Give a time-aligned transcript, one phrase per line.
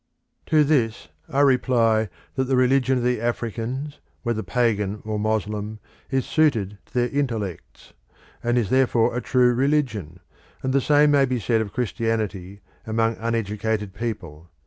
[0.47, 5.77] To this I reply that the religion of the Africans, whether pagan or Moslem,
[6.09, 7.93] is suited to their intellects,
[8.43, 10.19] and is therefore a true religion;
[10.63, 14.49] and the same may be said of Christianity among uneducated people.